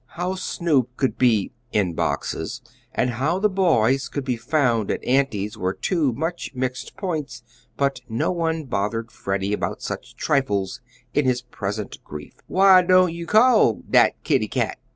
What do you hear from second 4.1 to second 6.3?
be found at Auntie's were two